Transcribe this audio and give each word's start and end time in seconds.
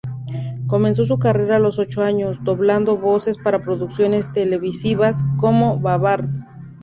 Comenzó 0.65 1.05
su 1.05 1.19
carrera 1.19 1.57
a 1.57 1.59
los 1.59 1.77
ocho 1.77 2.01
años, 2.01 2.43
doblando 2.43 2.97
voces 2.97 3.37
para 3.37 3.61
producciones 3.61 4.33
televisivas 4.33 5.21
como 5.39 5.77
"Babar". 5.79 6.25